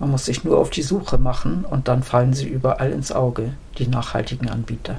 Man 0.00 0.10
muss 0.10 0.24
sich 0.24 0.42
nur 0.42 0.58
auf 0.58 0.70
die 0.70 0.82
Suche 0.82 1.16
machen 1.16 1.64
und 1.64 1.86
dann 1.86 2.02
fallen 2.02 2.34
sie 2.34 2.48
überall 2.48 2.90
ins 2.90 3.12
Auge, 3.12 3.52
die 3.78 3.86
nachhaltigen 3.86 4.50
Anbieter. 4.50 4.98